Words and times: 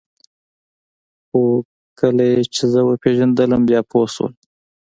خو 1.27 1.41
کله 1.99 2.23
یې 2.31 2.39
چې 2.53 2.63
زه 2.73 2.79
وپېژندلم 2.89 3.61
بیا 3.69 3.81
پوه 3.89 4.07
شول 4.13 4.33